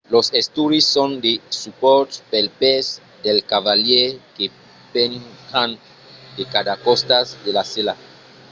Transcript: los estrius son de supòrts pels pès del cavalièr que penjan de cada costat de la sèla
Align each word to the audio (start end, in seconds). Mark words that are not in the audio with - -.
los 0.13 0.27
estrius 0.41 0.87
son 0.95 1.11
de 1.25 1.33
supòrts 1.61 2.15
pels 2.29 2.51
pès 2.61 2.85
del 3.25 3.39
cavalièr 3.51 4.09
que 4.35 4.45
penjan 4.93 5.71
de 6.37 6.43
cada 6.53 6.73
costat 6.85 7.25
de 7.45 7.51
la 7.57 7.63
sèla 7.73 7.93